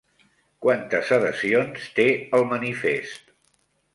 Quantes 0.65 1.11
adhesions 1.17 1.85
té 1.99 2.07
el 2.39 2.47
manifest? 2.53 3.31